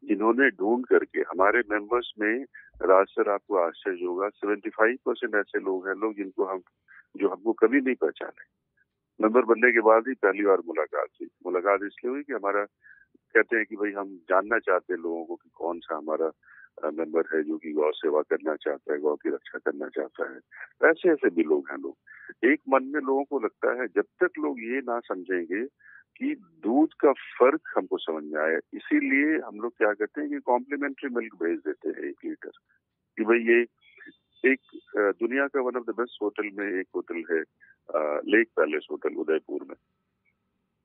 जिन्होंने 0.04 0.50
ढूंढ 0.50 0.84
करके, 0.86 1.20
हमारे 1.20 1.62
मेंबर्स 1.70 2.12
में, 2.20 2.44
राज 2.82 3.06
सर 3.06 3.30
आपको 3.30 3.56
आश्चर्य 3.56 4.04
होगा 4.04 4.28
सेवेंटी 4.28 4.70
फाइव 4.70 4.96
परसेंट 5.06 5.34
ऐसे 5.34 5.60
लोग 5.60 5.88
हैं 5.88 5.94
लोग 5.94 6.14
जिनको 6.14 6.44
हम, 6.44 6.62
जो 7.16 7.28
हमको 7.28 7.52
कभी 7.52 7.80
नहीं 7.80 7.94
पहचाने। 7.94 8.44
मेंबर 9.20 9.42
बनने 9.42 9.72
के 9.72 9.80
बाद 9.80 10.04
ही 10.08 10.14
पहली 10.14 10.42
बार 10.42 10.58
मुलाकात 10.66 11.06
हुई। 11.20 11.28
मुलाकात 11.46 11.80
इसलिए 11.82 12.10
हुई 12.10 12.22
कि 12.22 12.32
हमारा 12.32 12.64
कहते 13.34 13.56
हैं 13.56 13.66
कि 13.66 13.76
भाई 13.76 13.92
हम 13.92 14.16
जानना 14.16 14.58
चाहते 14.58 14.94
हैं 14.94 15.00
लोगों 15.00 15.24
को 15.24 15.34
कि 15.34 15.50
कौन 15.54 15.78
सा 15.78 15.96
हमारा 15.96 16.30
मेंबर 16.84 17.24
है 17.34 17.42
जो 17.42 17.56
कि 17.58 17.72
गौ 17.72 17.90
सेवा 17.92 18.22
करना 18.22 18.54
चाहता 18.56 18.92
है, 18.92 18.98
गौ 19.00 19.14
की 19.14 19.30
रक्षा 19.30 19.58
करना 19.58 19.88
चाहता 19.88 20.30
है। 20.30 20.90
ऐसे 20.90 21.10
ऐसे 21.10 21.30
भी 21.30 21.42
लोग 21.42 21.68
हैं 21.70 21.78
लोग। 21.78 21.96
एक 22.44 22.60
मन 22.68 22.84
में 22.84 23.00
लोगों 23.00 23.24
को 23.24 23.38
लगता 23.40 23.72
है, 23.80 23.86
जब 23.86 24.04
तक 24.22 24.38
लोग 24.38 24.60
ये 24.60 24.80
ना 24.80 24.98
समझेंगे 25.04 25.64
कि 26.18 26.34
दूध 26.64 26.92
का 27.00 27.12
फ़र्क 27.12 27.72
हमको 27.76 27.98
समझ 27.98 28.24
में 28.24 28.40
आए 28.42 28.58
इसीलिए 28.74 29.38
हम 29.38 29.60
लोग 29.60 29.72
क्या 29.76 29.92
करते 29.92 30.20
हैं 30.20 30.30
कि 30.30 30.38
कॉम्प्लीमेंट्री 30.40 31.10
मिल्क 31.10 31.34
भेज 31.42 31.58
देते 31.58 31.88
हैं 31.88 32.08
एक 32.08 32.24
लीटर 32.24 32.50
कि 33.18 33.24
भाई 33.24 33.38
ये 33.38 33.60
एक 34.44 34.60
दुनिया 35.20 35.46
का 35.46 35.60
one 35.60 35.76
of 35.76 35.84
the 35.84 35.94
best 35.98 36.22
hotel 36.22 36.50
में 36.54 36.66
एक 36.80 36.86
होटल 36.94 37.22
है 37.30 37.40
लेक 38.30 38.48
पैलेस 38.56 38.86
होटल 38.90 39.14
उदयपुर 39.14 39.66
में। 39.68 39.76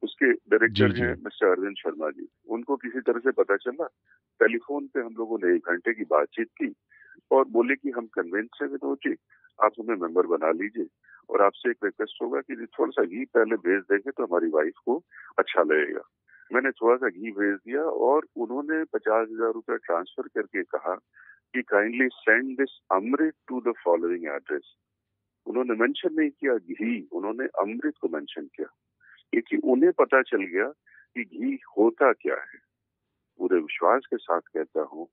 उसके 0.04 0.32
डायरेक्टर 0.32 0.96
हैं 0.98 1.14
मिस्टर 1.24 1.48
अरविंद 1.48 1.76
शर्मा 1.78 2.10
जी। 2.12 2.28
उनको 2.50 2.76
किसी 2.78 3.00
तरह 3.02 3.20
से 3.20 3.32
पता 3.40 3.56
चला 3.58 3.88
टेलीफोन 4.40 4.88
पे 4.88 5.00
हम 5.00 5.14
लोगों 5.18 5.38
ने 5.40 5.56
एक 5.56 5.70
घंटे 5.70 5.94
की 5.94 6.04
बातचीत 6.12 6.48
की 6.62 6.74
और 7.32 7.46
बोले 7.50 7.76
कि 7.76 7.92
हम 7.98 8.06
कन्विंस 8.14 8.60
है 8.62 8.68
विनोद 8.68 8.98
जी 9.06 9.16
आप 9.60 9.72
हमें 9.80 9.96
मेंबर 9.98 10.28
बना 10.28 10.52
लीजिए। 10.54 10.88
और 11.30 11.42
आपसे 11.44 11.70
एक 11.70 11.84
रिक्वेस्ट 11.84 12.22
होगा 12.22 12.40
कि 12.42 12.56
थोड़ा 12.56 12.90
सा 12.92 13.04
घी 13.06 13.26
पहले 13.34 13.56
भेज 13.66 13.82
देंगे 13.90 14.12
तो 14.12 14.24
हमारी 14.24 14.48
वाइफ 14.52 14.78
को 14.86 14.96
अच्छा 15.40 15.64
लगेगा। 15.64 16.02
मैंने 16.52 16.72
थोड़ा 16.74 16.96
सा 16.98 17.10
घी 17.10 17.32
भेज 17.32 17.56
दिया 17.58 17.82
और 18.06 18.26
उन्होंने 18.38 18.84
पचास 18.94 19.28
हज़ार 19.32 19.52
रूपए 19.54 19.78
ट्रांसफ़र 19.78 20.28
करके 20.36 20.64
कहा 20.76 20.96
कि 21.54 21.62
kindly 21.70 22.08
send 22.14 22.56
this 22.58 22.80
amrit 22.92 23.34
to 23.48 23.62
the 23.62 23.74
following 23.84 24.26
address 24.36 24.74
उन्होंने 25.46 25.76
मेंशन 25.76 26.14
नहीं 26.14 26.30
किया 26.32 26.56
घी 26.56 27.02
उन्होंने 27.12 27.46
अमृत 27.62 27.94
को 28.02 28.08
मेंशन 28.10 28.46
किया। 28.56 28.68
क्योंकि 29.34 29.58
उन्हें 29.58 29.92
पता 29.92 30.22
चल 30.22 30.44
गया 30.44 30.66
कि 31.16 31.24
घी 31.24 31.60
होता 31.78 32.12
क्या 32.12 32.36
है। 32.36 32.60
पूरे 33.40 33.60
विश्वास 33.60 34.06
के 34.06 34.18
साथ 34.18 34.42
कहता 34.42 34.82
हूँ 34.82 35.08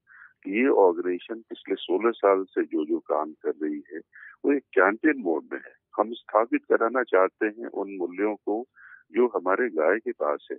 कि 0.45 0.61
ये 0.61 0.69
ऑर्गेनाइजेशन 0.69 1.41
पिछले 1.41 1.75
16 1.75 2.11
साल 2.11 2.45
से 2.45 2.63
जो 2.63 2.85
जो 2.85 2.99
काम 2.99 3.33
कर 3.33 3.53
रही 3.63 3.83
है, 3.93 3.99
वो 4.45 4.53
एक 4.53 4.63
कैंपेन 4.63 5.19
मोड 5.19 5.45
में 5.53 5.61
है। 5.67 5.75
हम 5.99 6.13
स्थापित 6.13 6.65
कराना 6.65 7.03
चाहते 7.03 7.47
हैं 7.47 7.67
उन 7.67 7.97
मूल्यों 7.97 8.35
को 8.35 8.65
जो 9.13 9.27
हमारे 9.27 9.69
गाय 9.69 9.99
के 9.99 10.13
पास 10.13 10.49
है। 10.53 10.59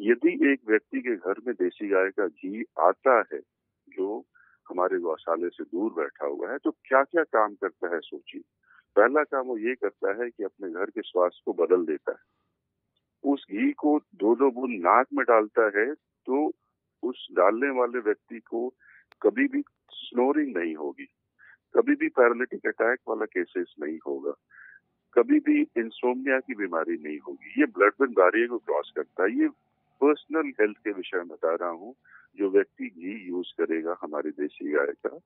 यदि 0.00 0.52
एक 0.52 0.60
व्यक्ति 0.68 1.00
के 1.00 1.16
घर 1.16 1.34
में 1.46 1.54
देसी 1.54 1.88
गाय 1.88 2.10
का 2.10 2.26
घी 2.26 2.64
आता 2.80 3.18
है, 3.32 3.40
जो 3.88 4.24
हमारे 4.70 4.98
गौशाले 4.98 5.48
से 5.48 5.64
दूर 5.64 5.92
बैठा 5.92 6.26
हुआ 6.26 6.52
है 6.52 6.58
तो 6.58 6.70
क्या 6.70 7.02
क्या 7.02 7.22
काम 7.22 7.54
करता 7.54 7.94
है 7.94 8.00
सोचिए। 8.00 8.42
पहला 8.96 9.22
काम 9.22 9.46
वो 9.46 9.58
ये 9.58 9.74
करता 9.74 10.22
है 10.22 10.30
कि 10.30 10.44
अपने 10.44 10.70
घर 10.70 10.90
के 10.90 11.00
स्वास्थ्य 11.00 11.42
को 11.44 11.52
बदल 11.52 11.86
देता 11.86 12.12
है। 12.12 12.18
उस 13.24 13.46
घी 13.50 13.72
को 13.72 13.98
दो 13.98 14.34
दो 14.34 14.50
बूंद 14.50 14.80
नाक 14.80 15.06
में 15.14 15.24
डालता 15.24 15.78
है 15.78 15.94
तो 15.94 16.52
उस 17.02 17.28
डालने 17.32 17.70
वाले 17.70 17.98
व्यक्ति 17.98 18.38
को 18.38 18.68
कभी 19.22 19.48
भी 19.48 19.62
स्नोरिंग 19.90 20.56
नहीं 20.56 20.74
होगी। 20.74 21.08
कभी 21.74 21.94
भी 21.94 22.08
पैरालिटिक 22.08 22.66
अटैक 22.66 22.98
वाला 23.08 23.24
केसेस 23.24 23.74
नहीं 23.82 23.98
होगा। 24.06 24.32
कभी 25.14 25.40
भी 25.40 25.62
इंसोमिया 25.76 26.38
की 26.38 26.54
बीमारी 26.54 27.02
नहीं 27.04 27.18
होगी। 27.18 27.60
ये 27.60 27.66
ब्लड 27.66 27.90
ब्रेन 27.90 28.10
बैरियर 28.10 28.48
को 28.48 28.58
क्रॉस 28.58 28.92
करता 28.96 29.24
है। 29.24 29.38
ये 29.38 29.48
पर्सनल 30.04 30.48
हेल्थ 30.60 30.76
के 30.76 30.92
विषय 30.92 31.16
में 31.16 31.28
बता 31.28 31.54
रहा 31.54 31.70
हूँ। 31.70 31.94
जो 32.36 32.50
व्यक्ति 32.50 32.84
घी 32.84 33.28
यूज़ 33.28 33.46
करेगा, 33.60 33.96
हमारी 34.02 34.30
देसी 34.30 34.72
गाय 34.72 34.86
का। 34.86 35.16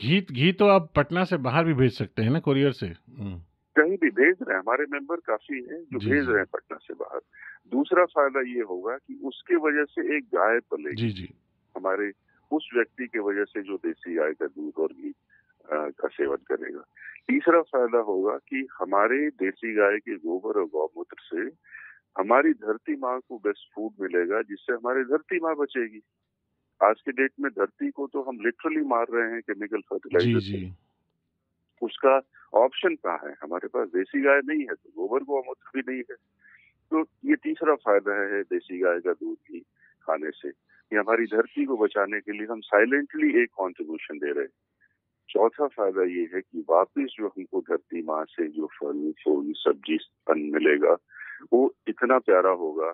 घी 0.00 0.20
घी 0.20 0.52
तो 0.52 0.66
आप 0.66 0.92
पटना 0.96 1.24
से 1.24 1.36
बाहर 1.36 1.64
भी 1.64 1.74
भेज 1.74 1.98
सकते 1.98 2.22
हैं 2.22 2.30
ना 2.30 2.40
कोरियर 2.40 2.72
से? 2.72 2.86
हम्म। 2.86 3.40
कहीं 3.76 3.96
भी 3.96 4.10
भेज 4.10 4.36
रहे 4.42 4.54
हैं 4.54 4.60
हमारे 4.60 4.84
मेंबर 4.92 5.16
काफ़ी 5.16 5.56
हैं 5.56 5.82
जो 5.82 5.98
भेज 5.98 6.28
रहे 6.28 6.38
हैं 6.38 6.46
पटना 6.52 6.76
से 6.76 6.94
बाहर। 6.94 7.20
दूसरा 7.72 8.04
फ़ायदा 8.04 8.40
ये 8.40 8.60
होगा 8.60 8.96
कि 8.96 9.20
उसके 9.24 9.56
वजह 9.56 9.84
से 9.84 10.16
एक 10.16 10.24
गाय 10.24 10.58
पलेगी 10.58 10.96
जी 10.96 11.10
जी। 11.10 11.28
हमारे 11.76 12.12
उस 12.50 12.68
व्यक्ति 12.74 13.06
के 13.06 13.18
वजह 13.18 13.44
से 13.44 13.62
जो 13.62 13.76
देसी 13.76 14.14
गाय 14.14 14.32
का 14.32 14.46
दूध 14.46 14.72
और 14.78 14.92
घी 14.92 15.14
का 15.70 16.08
सेवन 16.08 16.36
करेगा। 16.36 16.80
तीसरा 17.28 17.60
फ़ायदा 17.62 17.98
होगा 17.98 18.36
कि 18.36 18.66
हमारे 18.80 19.28
देसी 19.30 19.74
गाय 19.74 19.98
के 19.98 20.16
गोबर 20.16 20.60
और 20.60 20.66
गौमूत्र 20.66 21.16
से 21.20 21.50
हमारी 22.18 22.52
धरती 22.52 22.96
माँ 22.96 23.18
को 23.20 23.38
बेस्ट 23.38 23.74
फ़ूड 23.74 23.92
मिलेगा 24.00 24.42
जिससे 24.42 24.72
हमारी 24.72 25.04
धरती 25.04 25.40
माँ 25.40 25.54
बचेगी। 25.56 26.02
आज 26.80 27.00
के 27.00 27.12
डेट 27.12 27.32
में 27.40 27.50
धरती 27.50 27.90
को 27.90 28.06
तो 28.06 28.22
हम 28.22 28.36
लिटरली 28.36 28.84
मार 28.84 29.06
रहे 29.10 29.32
हैं 29.32 29.40
केमिकल 29.40 29.80
फर्टिलाइज़र 29.80 30.40
से। 30.40 30.58
उसका 31.82 32.20
ऑप्शन 32.54 32.94
कहाँ 32.94 33.18
है? 33.26 33.34
हमारे 33.42 33.68
पास 33.68 33.88
देसी 33.88 34.22
गाय 34.22 34.40
नहीं 34.44 34.60
है 34.60 34.74
तो 34.74 34.90
गोबर 34.96 35.24
गौमूत्र 35.24 35.80
भी 35.80 35.92
नहीं 35.92 36.02
है। 36.10 36.16
तो 36.90 37.00
ये 37.24 37.36
तीसरा 37.36 37.74
फ़ायदा 37.74 38.14
है 38.22 38.42
देसी 38.42 38.78
गाय 38.78 39.00
का 39.00 39.12
दूध 39.12 39.38
भी 39.50 39.60
खाने 40.06 40.30
से, 40.30 40.50
कि 40.50 40.96
हमारी 40.96 41.26
धरती 41.26 41.64
को 41.64 41.76
बचाने 41.76 42.20
के 42.20 42.32
लिए 42.32 42.46
हम 42.46 42.60
साइलेंटली 42.60 43.42
एक 43.42 43.48
कॉन्ट्रीब्यूशन 43.56 44.18
दे 44.18 44.32
रहे 44.32 44.44
हैं। 44.44 44.50
चौथा 45.28 45.66
फ़ायदा 45.66 46.02
ये 46.02 46.28
है 46.34 46.40
कि 46.40 46.64
वापिस 46.70 47.06
जो 47.06 47.28
हमको 47.28 47.60
धरती 47.60 48.02
माँ 48.02 48.24
से 48.24 48.48
जो 48.48 48.66
फल, 48.66 49.12
फूल, 49.24 49.52
सब्ज़ी 49.52 49.98
अन्न 50.30 50.42
मिलेगा, 50.42 50.96
वो 51.52 51.74
इतना 51.88 52.18
प्यारा 52.18 52.50
होगा 52.50 52.90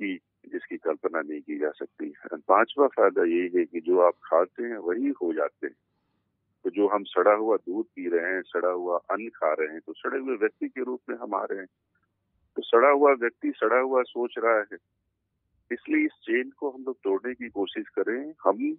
कि 0.00 0.18
जिसकी 0.52 0.76
कल्पना 0.76 1.20
नहीं 1.20 1.40
की 1.40 1.58
जा 1.58 1.70
सकती। 1.70 2.14
पांचवा 2.34 2.86
फ़ायदा 2.86 3.24
ये 3.24 3.42
है 3.56 3.64
कि 3.64 3.80
जो 3.80 4.00
आप 4.00 4.14
खाते 4.24 4.62
हैं, 4.62 4.76
वही 4.76 5.08
हो 5.08 5.32
जाते 5.32 5.66
हैं। 5.66 5.74
तो 6.64 6.70
जो 6.70 6.88
हम 6.88 7.02
सड़ा 7.04 7.32
हुआ 7.32 7.56
दूध 7.56 7.86
पी 7.86 8.08
रहे 8.08 8.34
हैं, 8.34 8.42
सड़ा 8.42 8.68
हुआ 8.68 8.98
अन्न 8.98 9.28
खा 9.28 9.52
रहे 9.52 9.68
हैं 9.68 9.80
तो 9.80 9.92
सड़े 9.92 10.18
हुए 10.18 10.36
व्यक्ति 10.36 10.68
के 10.68 10.84
रूप 10.84 11.00
में 11.08 11.16
हम 11.16 11.34
आ 11.34 11.44
रहे 11.44 11.58
हैं। 11.58 11.66
तो 12.56 12.62
सड़ा 12.62 12.88
हुआ 12.88 13.12
व्यक्ति, 13.12 13.52
सड़ा 13.56 13.80
हुआ 13.80 14.02
सोच 14.02 14.34
रहा 14.38 14.58
है। 14.58 14.78
इसलिए 15.72 16.04
इस 16.04 16.12
चेन 16.12 16.50
को 16.50 16.70
हम 16.70 16.82
लोग 16.82 16.96
तोड़ने 16.96 17.34
की 17.34 17.48
कोशिश 17.48 17.88
करें। 17.98 18.34
हम 18.46 18.76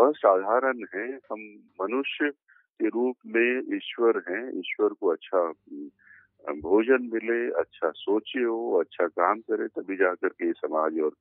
असाधारण 0.00 0.78
हैं। 0.94 1.18
हम 1.32 1.40
मनुष्य 1.82 2.30
के 2.80 2.88
रूप 2.88 3.16
में 3.26 3.76
ईश्वर 3.76 4.22
हैं। 4.28 4.58
ईश्वर 4.58 4.88
को 4.88 5.08
अच्छा 5.08 5.52
भोजन 6.52 7.10
मिले 7.12 7.52
अच्छा 7.52 7.90
सोचे 7.90 8.42
हो 8.42 8.80
अच्छा 8.80 9.06
काम 9.06 9.40
करे, 9.40 9.68
तभी 9.68 9.96
जाकर 9.96 10.28
के 10.28 10.52
समाज 10.52 11.00
और 11.00 11.12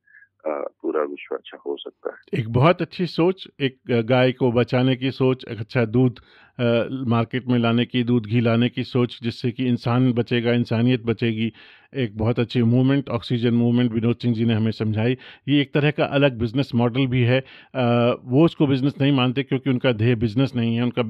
पूरा 0.48 1.04
विश्व 1.04 1.36
अच्छा 1.36 1.58
हो 1.66 1.78
सकता 1.78 2.10
है। 2.10 2.40
एक 2.40 2.50
बहुत 2.50 2.82
अच्छी 2.82 3.06
सोच, 3.06 3.48
एक 3.60 3.80
गाय 3.90 4.32
को 4.32 4.52
बचाने 4.52 4.96
की 4.96 5.12
सोच, 5.12 5.46
एक 5.50 5.60
अच्छा 5.60 5.86
दूध 5.86 6.20
मार्केट 6.58 7.48
में 7.48 7.58
लाने 7.60 7.86
की 7.86 8.04
दूध 8.04 8.26
घी 8.26 8.40
लाने 8.42 8.70
की 8.70 8.84
सोच 8.84 9.18
जिससे 9.24 9.52
कि 9.52 9.66
इंसान 9.68 10.12
बचेगा 10.14 10.52
इंसानियत 10.54 11.04
बचेगी 11.06 11.52
एक 11.96 12.18
बहुत 12.18 12.40
अच्छी 12.40 12.62
movement 12.64 13.10
oxygen 13.10 13.54
movement 13.54 13.92
Vinod 13.94 14.18
Singh 14.22 14.34
ji 14.36 14.46
ने 14.46 14.54
हमें 14.54 14.72
समझाई। 14.72 15.18
ये 15.48 15.60
एक 15.62 15.74
तरह 15.74 15.92
का 15.92 16.06
अलग 16.06 16.38
बिज़नेस 16.40 16.72
मॉडल 16.76 17.06
भी 17.08 17.22
है। 17.24 17.40
आ, 17.40 18.12
वो 18.24 18.46
उसको 18.46 18.68
बिज़नेस 18.68 18.94
नहीं 19.02 19.12
मानते 19.12 19.44
क्योंकि 19.44 19.70
उनका 19.70 19.92
ध्येय 19.92 20.16
बिज़नेस 20.16 20.56
नहीं 20.56 20.76
है 20.76 20.84
उनका 20.84 21.04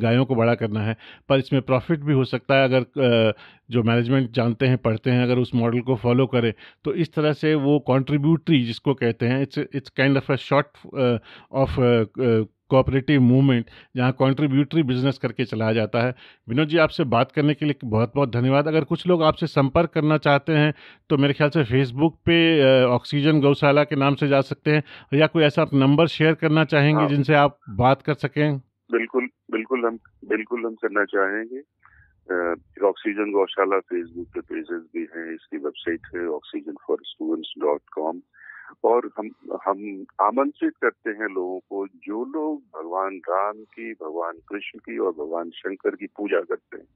गायों 0.00 0.24
को 0.24 0.34
बड़ा 0.34 0.54
करना 0.54 0.82
है। 0.82 0.96
पर 1.28 1.38
इसमें 1.38 1.60
प्रॉफिट 1.62 2.00
भी 2.00 2.12
हो 2.12 2.24
सकता 2.24 2.58
है 2.58 2.64
अगर 2.64 3.34
जो 3.70 3.82
मैनेजमेंट 3.82 4.30
जानते 4.32 4.66
हैं 4.66 4.78
पढ़ते 4.78 5.10
हैं 5.10 5.22
अगर 5.22 5.38
उस 5.38 5.54
मॉडल 5.54 5.80
को 5.80 5.96
फॉलो 5.96 6.26
करें 6.26 6.52
तो 6.84 6.94
इस 6.94 7.12
तरह 7.14 7.32
से 7.32 7.54
वो 7.56 7.78
कॉन्ट्रीब्यूटरी 7.86 8.64
जिसको 8.64 8.94
कहते 8.94 9.26
हैं 9.26 9.42
it's 9.42 9.58
it's 9.58 9.90
kind 9.90 10.16
of 10.16 10.32
a 10.32 10.36
sort 10.38 10.86
of 11.52 11.80
cooperative 12.70 13.20
movement 13.20 13.66
जहाँ 13.96 14.12
कॉन्ट्रीब्यूटरी 14.12 14.82
बिज़नेस 14.82 15.18
करके 15.18 15.44
चलाया 15.44 15.72
जाता 15.72 16.02
है। 16.02 16.14
विनोद 16.48 16.68
जी 16.68 16.78
आपसे 16.78 17.04
बात 17.06 17.32
करने 17.32 17.54
के 17.54 17.66
लिए 17.66 17.74
बहुत 17.84 18.12
बहुत 18.14 18.32
धन्यवाद। 18.32 18.68
अगर 18.68 18.84
कुछ 18.84 19.06
लोग 19.06 19.22
आपसे 19.22 19.46
संपर्क 19.46 19.90
करना 19.90 20.18
चाहते 20.18 20.52
हैं 20.52 20.72
तो 21.10 21.16
मेरे 21.16 21.34
ख्याल 21.34 21.50
से 21.50 21.64
फेसबुक 21.64 22.18
पे 22.26 22.38
ऑक्सीजन 22.86 23.40
गौशाला 23.40 23.84
के 23.84 23.96
नाम 23.96 24.14
से 24.14 24.28
जा 24.28 24.40
सकते 24.42 24.70
हैं 24.70 25.18
या 25.18 25.26
कोई 25.26 25.44
ऐसा 25.44 25.62
आप 25.62 25.74
नंबर 25.74 26.06
शेयर 26.08 26.34
करना 26.34 26.64
चाहेंगे 26.64 27.00
हाँ। 27.00 27.08
जिनसे 27.08 27.34
आप 27.34 27.58
बात 27.78 28.02
कर 28.02 28.14
सकें? 28.14 28.58
बिल्कुल 28.90 29.28
बिल्कुल 29.52 29.84
हम 29.86 29.98
बिल्कुल 30.28 30.64
हम 30.66 30.74
करना 30.74 31.04
चाहेंगे। 31.04 31.62
ऑक्सीजन 32.88 33.30
गौशाला 33.32 33.78
फेसबुक 33.80 34.28
पे 34.34 34.40
पेजेस 34.40 34.82
भी 34.94 35.00
हैं 35.16 35.34
इसकी 35.34 35.56
वेबसाइट 35.56 36.06
है 36.14 36.26
oxygen 36.28 36.74
for 36.86 36.98
students 37.04 37.52
dot 37.58 37.80
com 37.94 38.20
और 38.84 39.10
हम 39.18 39.30
हम 39.66 40.04
आमंत्रित 40.20 40.72
करते 40.76 41.10
हैं 41.10 41.28
लोगों 41.34 41.58
को, 41.58 41.86
जो 41.86 42.24
लोग 42.24 42.62
भगवान 42.78 43.16
राम 43.16 43.52
की, 43.52 43.92
भगवान 43.92 44.34
कृष्ण 44.48 44.78
की 44.78 44.98
और 44.98 45.12
भगवान 45.12 45.50
शंकर 45.50 45.96
की 45.96 46.06
पूजा 46.06 46.40
करते 46.40 46.76
हैं। 46.76 46.88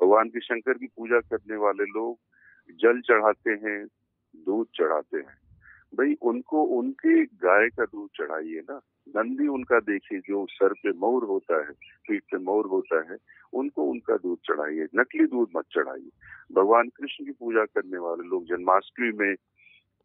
भगवान 0.00 0.28
की 0.28 0.40
शंकर 0.40 0.72
की 0.72 0.86
पूजा 0.86 1.20
करने 1.20 1.56
वाले 1.56 1.84
लोग 1.84 2.18
जल 2.80 3.00
चढ़ाते 3.00 3.50
हैं, 3.50 3.86
दूध 4.36 4.66
चढ़ाते 4.74 5.16
हैं। 5.16 5.50
भाई, 5.94 6.14
उनको, 6.22 6.62
उनके 6.62 7.24
गाय 7.24 7.68
का 7.68 7.84
दूध 7.84 8.10
चढ़ाइए 8.16 8.60
ना। 8.70 8.80
नंदी 9.08 9.46
उनका 9.46 9.80
देखिए, 9.80 10.18
जो 10.18 10.46
सर 10.46 10.72
पे 10.72 10.90
मोर 10.90 11.24
होता 11.24 11.56
है, 11.56 11.72
पीठ 11.72 12.22
पे 12.22 12.38
मोर 12.38 12.66
होता 12.66 13.12
है, 13.12 13.18
उनको 13.52 13.84
उनका 13.84 14.16
दूध 14.16 14.38
चढ़ाइए, 14.38 14.86
नकली 14.96 15.26
दूध 15.26 15.48
मत 15.56 15.64
चढ़ाइए। 15.72 16.10
भगवान 16.52 16.88
कृष्ण 16.88 17.24
की 17.24 17.32
पूजा 17.32 17.64
करने 17.64 17.98
वाले 17.98 18.28
लोग 18.28 18.44
जन्माष्टमी 18.44 19.12
में 19.12 19.34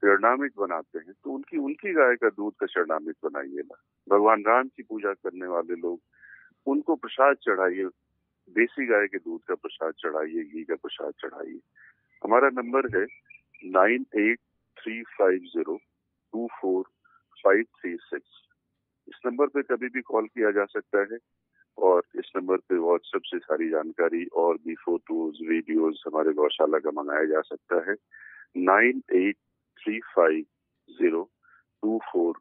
चरणामित 0.03 0.51
बनाते 0.57 0.99
हैं 0.99 1.13
तो 1.13 1.31
उनकी 1.31 1.57
उनकी 1.57 1.93
गाय 1.93 2.15
का 2.15 2.29
दूध 2.29 2.53
का 2.59 2.65
शरणामित 2.67 3.15
बनाइए 3.23 3.61
ना। 3.61 3.81
भगवान 4.07 4.43
राम 4.47 4.67
की 4.67 4.83
पूजा 4.83 5.13
करने 5.13 5.47
वाले 5.47 5.75
लोग, 5.75 5.99
उनको 6.67 6.95
प्रसाद 6.95 7.37
चढ़ाइए, 7.43 7.85
देसी 8.55 8.85
गाय 8.87 9.07
के 9.07 9.17
दूध 9.17 9.41
का 9.47 9.55
प्रसाद 9.55 9.93
चढ़ाइए, 9.99 10.43
घी 10.43 10.63
का 10.63 10.75
प्रसाद 10.75 11.13
चढ़ाइए। 11.19 11.59
हमारा 12.21 12.49
नंबर 12.53 12.87
है 12.97 13.05
nine 13.65 14.05
eight 14.17 14.39
three 14.77 15.01
five 15.13 15.45
zero 15.47 15.77
two 16.33 16.47
four 16.61 16.83
five 17.43 17.63
three 17.79 17.95
six. 17.95 18.41
इस 19.07 19.19
नंबर 19.25 19.47
पे 19.47 19.61
कभी 19.63 19.87
भी 19.89 20.01
कॉल 20.01 20.27
किया 20.27 20.51
जा 20.51 20.65
सकता 20.65 21.01
है 21.13 21.17
और 21.77 22.03
इस 22.15 22.31
नंबर 22.35 22.57
पे 22.69 22.77
व्हाट्सएप 22.77 23.21
से 23.25 23.39
सारी 23.39 23.69
जानकारी 23.69 24.25
और 24.35 24.57
भी 24.57 24.75
फ़ोटोज़, 24.75 25.41
वीडियोज़ 25.49 25.97
हमारे 26.07 26.33
गौशाला 26.33 26.79
का 26.79 26.91
मंगाया 26.91 27.25
जा 27.25 27.41
सकता 27.41 27.89
है। 27.89 27.95
Nine 28.57 29.01
eight 29.13 29.35
three 29.85 29.99
five 30.15 30.41
zero 30.89 31.29
two 31.83 31.97
four 32.11 32.33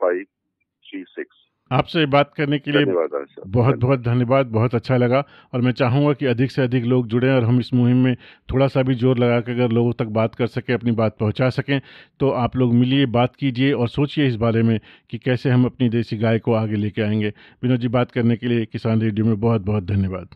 five 0.00 0.24
three 0.84 1.04
six 1.04 1.40
आपसे 1.70 2.04
बात 2.06 2.32
करने 2.36 2.58
के 2.58 2.70
लिए 2.70 2.84
बहुत 3.46 3.76
बहुत 3.78 4.00
धन्यवाद 4.00 4.46
बहुत 4.46 4.74
अच्छा 4.74 4.96
लगा। 4.96 5.22
और 5.54 5.60
मैं 5.60 5.72
चाहूँगा 5.72 6.12
कि 6.12 6.26
अधिक 6.26 6.50
से 6.50 6.62
अधिक 6.62 6.84
लोग 6.84 7.06
जुड़ें 7.08 7.30
और 7.30 7.44
हम 7.44 7.60
इस 7.60 7.72
मुहिम 7.74 7.96
में 7.96 8.14
थोड़ा 8.52 8.66
सा 8.68 8.82
भी 8.82 8.94
ज़ोर 8.94 9.18
लगा 9.18 9.40
कर 9.40 9.52
अगर 9.52 9.72
लोगों 9.72 9.92
तक 9.92 10.06
बात 10.18 10.34
कर 10.34 10.46
सकें 10.48 10.74
अपनी 10.74 10.92
बात 10.92 11.16
पहुँचा 11.18 11.48
सकें 11.50 11.80
तो 12.20 12.30
आप 12.42 12.56
लोग 12.56 12.74
मिलिए 12.74 13.06
बात 13.08 13.36
कीजिए 13.36 13.72
और 13.72 13.88
सोचिए 13.88 14.26
इस 14.26 14.36
बारे 14.36 14.62
में 14.62 14.78
कि 15.10 15.18
कैसे 15.18 15.50
हम 15.50 15.64
अपनी 15.64 15.88
देसी 15.88 16.16
गाय 16.18 16.38
को 16.38 16.54
आगे 16.54 16.76
लेके 16.76 17.02
आएँगे। 17.02 17.32
विनोद 17.62 17.80
जी 17.80 17.88
बात 17.90 18.10
करने 18.10 18.36
के 18.36 18.48
लिए 18.48 18.64
किसान 18.66 19.02
रेडियो 19.02 19.26
में 19.26 19.38
बहुत 19.40 19.62
बहुत 19.62 19.84
धन्यवाद। 19.84 20.28